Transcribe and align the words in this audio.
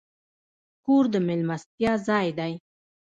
کور 0.85 1.03
د 1.13 1.15
میلمستیا 1.27 1.93
ځای 2.07 2.27
دی. 2.39 2.53